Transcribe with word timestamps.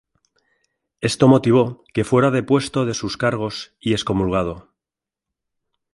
Esto 0.99 1.27
motivó 1.27 1.83
que 1.93 2.03
fuera 2.03 2.31
depuesto 2.31 2.85
de 2.85 2.95
sus 2.95 3.17
cargos 3.17 3.75
y 3.79 3.93
excomulgado. 3.93 4.71